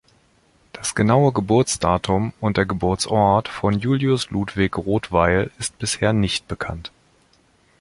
[0.73, 6.91] Das genaue Geburtsdatum und der Geburtsort von Julius Ludwig Rothweil ist bisher nicht bekannt.